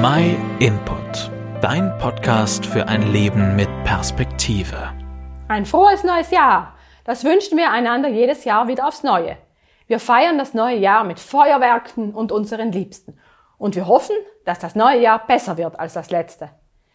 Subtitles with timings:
[0.00, 1.28] My Input,
[1.60, 4.92] dein Podcast für ein Leben mit Perspektive.
[5.48, 6.76] Ein frohes neues Jahr.
[7.02, 9.36] Das wünschen wir einander jedes Jahr wieder aufs Neue.
[9.88, 13.18] Wir feiern das neue Jahr mit Feuerwerken und unseren Liebsten.
[13.58, 14.14] Und wir hoffen,
[14.44, 16.50] dass das neue Jahr besser wird als das letzte.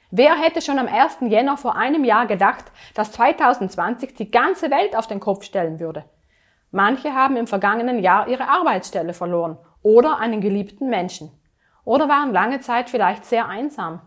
[0.10, 1.18] Wer hätte schon am 1.
[1.30, 6.06] Jänner vor einem Jahr gedacht, dass 2020 die ganze Welt auf den Kopf stellen würde?
[6.72, 11.38] Manche haben im vergangenen Jahr ihre Arbeitsstelle verloren oder einen geliebten Menschen
[11.86, 14.02] oder waren lange Zeit vielleicht sehr einsam.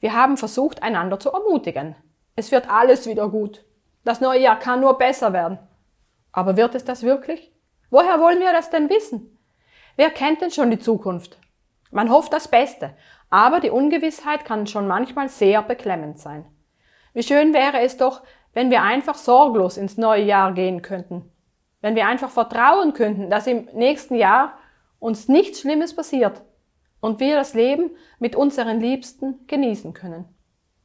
[0.00, 1.96] Wir haben versucht, einander zu ermutigen.
[2.34, 3.64] Es wird alles wieder gut.
[4.04, 5.58] Das neue Jahr kann nur besser werden.
[6.32, 7.52] Aber wird es das wirklich?
[7.90, 9.38] Woher wollen wir das denn wissen?
[9.96, 11.38] Wer kennt denn schon die Zukunft?
[11.90, 12.94] Man hofft das Beste,
[13.30, 16.44] aber die Ungewissheit kann schon manchmal sehr beklemmend sein.
[17.14, 21.30] Wie schön wäre es doch, wenn wir einfach sorglos ins neue Jahr gehen könnten.
[21.80, 24.58] Wenn wir einfach vertrauen könnten, dass im nächsten Jahr
[24.98, 26.42] uns nichts Schlimmes passiert
[27.00, 30.24] und wir das Leben mit unseren Liebsten genießen können.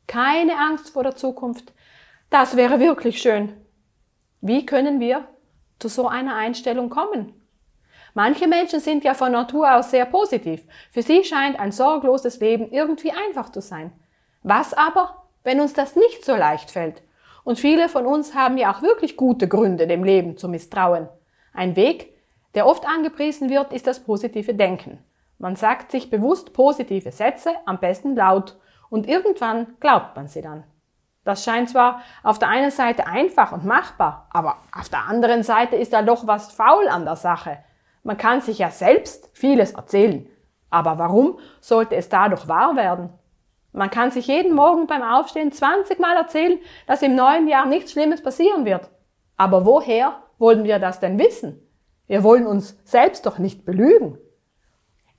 [0.08, 1.74] Keine Angst vor der Zukunft.
[2.30, 3.54] Das wäre wirklich schön.
[4.42, 5.28] Wie können wir
[5.80, 7.34] zu so einer Einstellung kommen?
[8.14, 10.64] Manche Menschen sind ja von Natur aus sehr positiv.
[10.92, 13.92] Für sie scheint ein sorgloses Leben irgendwie einfach zu sein.
[14.44, 17.04] Was aber, wenn uns das nicht so leicht fällt?
[17.44, 21.08] Und viele von uns haben ja auch wirklich gute Gründe, dem Leben zu misstrauen.
[21.54, 22.14] Ein Weg,
[22.54, 25.00] der oft angepriesen wird, ist das positive Denken.
[25.42, 28.60] Man sagt sich bewusst positive Sätze, am besten laut,
[28.92, 30.66] und irgendwann glaubt man sie dann.
[31.24, 35.78] Das scheint zwar auf der einen Seite einfach und machbar, aber auf der anderen Seite
[35.78, 37.58] ist da doch was faul an der Sache.
[38.04, 40.30] Man kann sich ja selbst vieles erzählen,
[40.70, 43.10] aber warum sollte es dadurch wahr werden?
[43.72, 47.94] Man kann sich jeden Morgen beim Aufstehen 20 Mal erzählen, dass im neuen Jahr nichts
[47.94, 48.92] Schlimmes passieren wird.
[49.38, 51.68] Aber woher wollen wir das denn wissen?
[52.06, 54.20] Wir wollen uns selbst doch nicht belügen.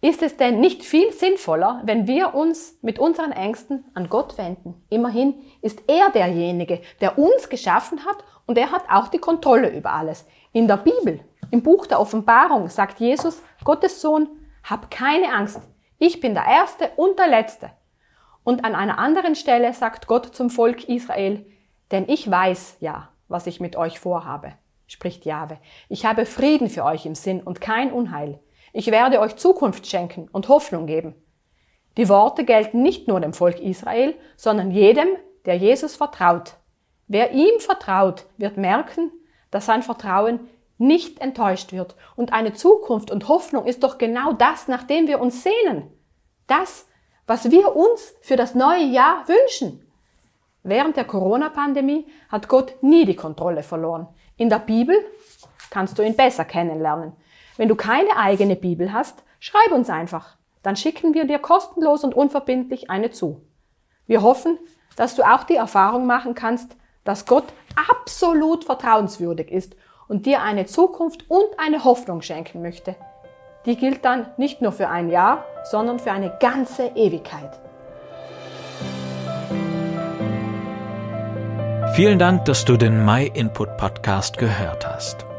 [0.05, 4.75] Ist es denn nicht viel sinnvoller, wenn wir uns mit unseren Ängsten an Gott wenden?
[4.91, 9.93] Immerhin ist er derjenige, der uns geschaffen hat und er hat auch die Kontrolle über
[9.93, 10.27] alles.
[10.53, 11.21] In der Bibel,
[11.53, 14.29] im Buch der Offenbarung, sagt Jesus, Gottes Sohn,
[14.65, 15.61] hab keine Angst.
[16.01, 17.71] Ich bin der Erste und der Letzte.
[18.43, 21.47] Und an einer anderen Stelle sagt Gott zum Volk Israel,
[21.93, 24.55] denn ich weiß ja, was ich mit euch vorhabe,
[24.89, 25.59] spricht Jahwe.
[25.89, 28.41] Ich habe Frieden für euch im Sinn und kein Unheil.
[28.73, 31.15] Ich werde euch Zukunft schenken und Hoffnung geben.
[31.97, 35.09] Die Worte gelten nicht nur dem Volk Israel, sondern jedem,
[35.45, 36.55] der Jesus vertraut.
[37.07, 39.13] Wer ihm vertraut, wird merken,
[39.51, 41.95] dass sein Vertrauen nicht enttäuscht wird.
[42.17, 45.91] Und eine Zukunft und Hoffnung ist doch genau das, nach dem wir uns sehnen.
[46.47, 46.87] Das,
[47.27, 49.87] was wir uns für das neue Jahr wünschen.
[50.63, 54.09] Während der Corona-Pandemie hat Gott nie die Kontrolle verloren.
[54.37, 54.97] In der Bibel
[55.71, 57.13] kannst du ihn besser kennenlernen.
[57.57, 60.37] Wenn du keine eigene Bibel hast, schreib uns einfach.
[60.63, 63.43] Dann schicken wir dir kostenlos und unverbindlich eine zu.
[64.07, 64.59] Wir hoffen,
[64.97, 67.45] dass du auch die Erfahrung machen kannst, dass Gott
[67.91, 69.77] absolut vertrauenswürdig ist
[70.09, 72.95] und dir eine Zukunft und eine Hoffnung schenken möchte.
[73.67, 77.61] Die gilt dann nicht nur für ein Jahr, sondern für eine ganze Ewigkeit.
[81.95, 85.27] Vielen Dank, dass du den My Input Podcast gehört hast.